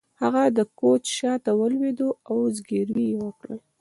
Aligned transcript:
هغه 0.21 0.43
د 0.57 0.59
کوچ 0.79 1.03
شاته 1.17 1.51
ولویده 1.59 2.07
او 2.31 2.37
زګیروی 2.57 3.05
یې 3.11 3.17
وکړ 3.23 3.51